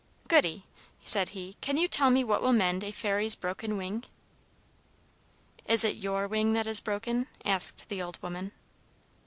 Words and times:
"'Goody,' 0.27 0.65
said 1.05 1.29
he, 1.29 1.57
'can 1.61 1.77
you 1.77 1.87
tell 1.87 2.09
me 2.09 2.23
what 2.23 2.41
will 2.41 2.51
mend 2.53 2.83
a 2.83 2.89
Fairy's 2.91 3.35
broken 3.35 3.77
wing?' 3.77 4.03
"'Is 5.67 5.83
it 5.83 5.97
your 5.97 6.27
wing 6.27 6.53
that 6.53 6.65
is 6.65 6.79
broken?' 6.79 7.27
asked 7.45 7.87
the 7.87 8.01
old 8.01 8.19
woman. 8.19 8.51